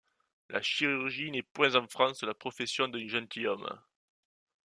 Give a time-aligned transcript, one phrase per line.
[0.49, 3.79] La chirurgie n’est point en France la profession d’un gentilhomme...